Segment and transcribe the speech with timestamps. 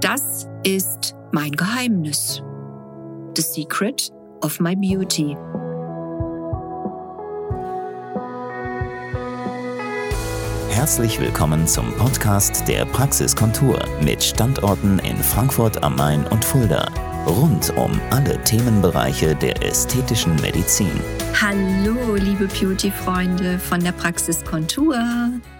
[0.00, 2.40] Das ist mein Geheimnis.
[3.34, 5.36] The Secret of My Beauty.
[10.70, 16.88] Herzlich willkommen zum Podcast der Praxiskontur mit Standorten in Frankfurt am Main und Fulda.
[17.26, 20.92] Rund um alle Themenbereiche der ästhetischen Medizin.
[21.40, 24.96] Hallo, liebe Beauty-Freunde von der Praxiskontur.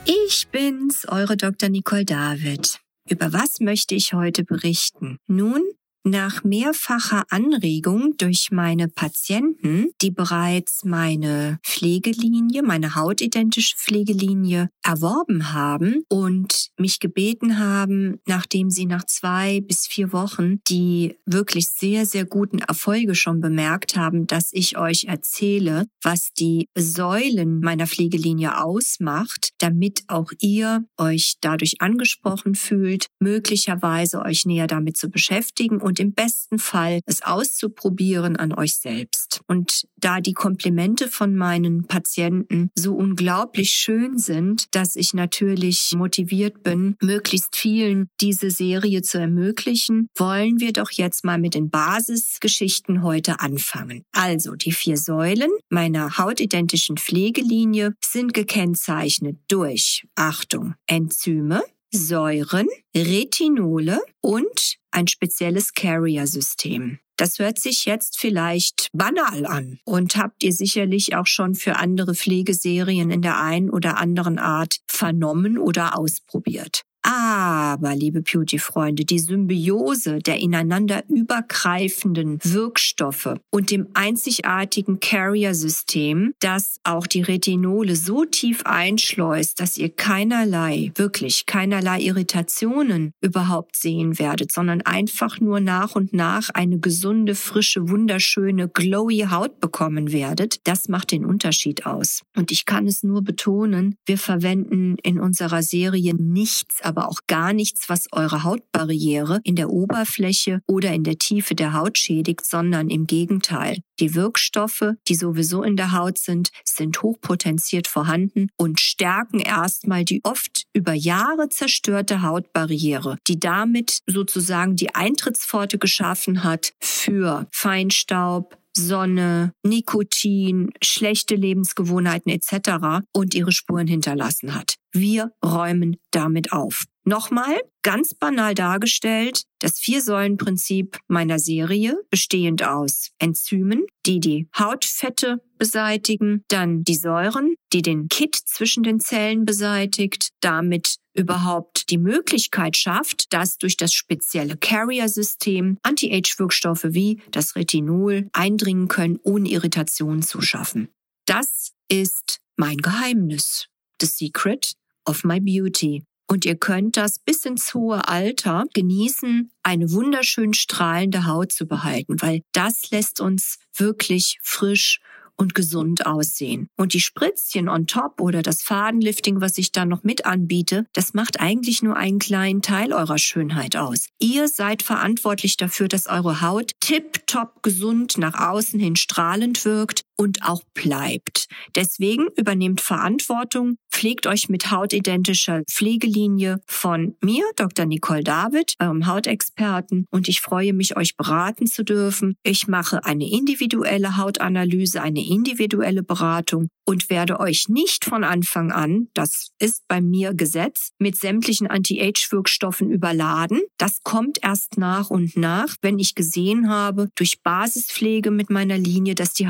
[0.05, 1.71] Ich bin's, eure Dr.
[1.71, 2.81] Nicole David.
[3.09, 5.19] Über was möchte ich heute berichten?
[5.27, 5.63] Nun,
[6.11, 16.05] nach mehrfacher Anregung durch meine Patienten, die bereits meine Pflegelinie, meine hautidentische Pflegelinie erworben haben
[16.09, 22.25] und mich gebeten haben, nachdem sie nach zwei bis vier Wochen die wirklich sehr, sehr
[22.25, 29.51] guten Erfolge schon bemerkt haben, dass ich euch erzähle, was die Säulen meiner Pflegelinie ausmacht,
[29.59, 36.13] damit auch ihr euch dadurch angesprochen fühlt, möglicherweise euch näher damit zu beschäftigen und im
[36.13, 39.41] besten Fall es auszuprobieren an euch selbst.
[39.47, 46.63] Und da die Komplimente von meinen Patienten so unglaublich schön sind, dass ich natürlich motiviert
[46.63, 53.03] bin, möglichst vielen diese Serie zu ermöglichen, wollen wir doch jetzt mal mit den Basisgeschichten
[53.03, 54.05] heute anfangen.
[54.13, 64.78] Also die vier Säulen meiner hautidentischen Pflegelinie sind gekennzeichnet durch, Achtung, Enzyme, Säuren, Retinole und
[64.91, 66.99] ein spezielles Carrier-System.
[67.17, 72.15] Das hört sich jetzt vielleicht banal an und habt ihr sicherlich auch schon für andere
[72.15, 76.85] Pflegeserien in der einen oder anderen Art vernommen oder ausprobiert.
[77.03, 87.07] Aber, liebe Beauty-Freunde, die Symbiose der ineinander übergreifenden Wirkstoffe und dem einzigartigen Carrier-System, das auch
[87.07, 94.83] die Retinole so tief einschleust, dass ihr keinerlei, wirklich keinerlei Irritationen überhaupt sehen werdet, sondern
[94.83, 101.13] einfach nur nach und nach eine gesunde, frische, wunderschöne, glowy Haut bekommen werdet, das macht
[101.13, 102.23] den Unterschied aus.
[102.37, 107.53] Und ich kann es nur betonen, wir verwenden in unserer Serie nichts, aber auch gar
[107.53, 112.89] nichts, was eure Hautbarriere in der Oberfläche oder in der Tiefe der Haut schädigt, sondern
[112.89, 113.83] im Gegenteil.
[114.01, 120.21] Die Wirkstoffe, die sowieso in der Haut sind, sind hochpotenziert vorhanden und stärken erstmal die
[120.25, 129.53] oft über Jahre zerstörte Hautbarriere, die damit sozusagen die Eintrittspforte geschaffen hat für Feinstaub, Sonne,
[129.65, 133.05] Nikotin, schlechte Lebensgewohnheiten etc.
[133.13, 134.77] und ihre Spuren hinterlassen hat.
[134.93, 136.85] Wir räumen damit auf.
[137.05, 146.45] Nochmal, ganz banal dargestellt, das Vier-Säulen-Prinzip meiner Serie, bestehend aus Enzymen, die die Hautfette beseitigen,
[146.49, 153.33] dann die Säuren, die den Kit zwischen den Zellen beseitigt, damit überhaupt die Möglichkeit schafft,
[153.33, 160.89] dass durch das spezielle Carrier-System Anti-Age-Wirkstoffe wie das Retinol eindringen können, ohne Irritationen zu schaffen.
[161.27, 163.67] Das ist mein Geheimnis.
[164.01, 164.75] The Secret
[165.07, 166.05] of My Beauty.
[166.31, 172.21] Und ihr könnt das bis ins hohe Alter genießen, eine wunderschön strahlende Haut zu behalten,
[172.21, 175.01] weil das lässt uns wirklich frisch
[175.39, 176.69] und gesund aussehen.
[176.77, 181.15] Und die Spritzchen on top oder das Fadenlifting, was ich da noch mit anbiete, das
[181.15, 184.09] macht eigentlich nur einen kleinen Teil eurer Schönheit aus.
[184.19, 190.43] Ihr seid verantwortlich dafür, dass eure Haut tipptopp gesund nach außen hin strahlend wirkt und
[190.43, 191.47] auch bleibt.
[191.75, 197.87] Deswegen übernehmt Verantwortung, pflegt euch mit hautidentischer Pflegelinie von mir, Dr.
[197.87, 202.37] Nicole David, eurem Hautexperten, und ich freue mich, euch beraten zu dürfen.
[202.43, 209.09] Ich mache eine individuelle Hautanalyse, eine individuelle Beratung und werde euch nicht von Anfang an,
[209.13, 213.61] das ist bei mir Gesetz, mit sämtlichen Anti-Age-Wirkstoffen überladen.
[213.77, 219.15] Das kommt erst nach und nach, wenn ich gesehen habe, durch Basispflege mit meiner Linie,
[219.15, 219.49] dass die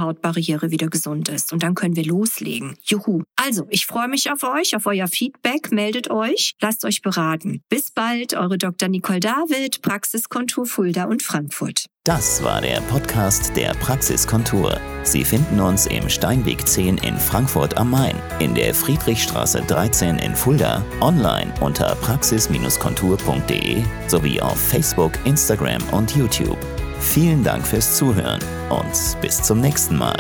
[0.58, 1.52] Hautbarriere wieder gesund ist.
[1.52, 2.76] Und dann können wir loslegen.
[2.82, 3.22] Juhu.
[3.36, 5.70] Also, ich freue mich auf euch, auf euer Feedback.
[5.72, 7.62] Meldet euch, lasst euch beraten.
[7.68, 8.88] Bis bald, eure Dr.
[8.88, 11.86] Nicole David, Praxiskontur Fulda und Frankfurt.
[12.04, 14.80] Das war der Podcast der Praxiskontur.
[15.02, 20.34] Sie finden uns im Steinweg 10 in Frankfurt am Main, in der Friedrichstraße 13 in
[20.34, 26.58] Fulda, online unter praxis-kontur.de sowie auf Facebook, Instagram und YouTube.
[27.00, 28.40] Vielen Dank fürs Zuhören
[28.70, 30.16] und bis zum nächsten Mal.